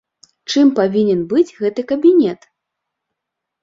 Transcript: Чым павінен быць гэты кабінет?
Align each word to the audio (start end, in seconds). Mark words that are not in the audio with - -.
Чым 0.51 0.71
павінен 0.79 1.21
быць 1.35 1.53
гэты 1.61 1.81
кабінет? 1.95 2.53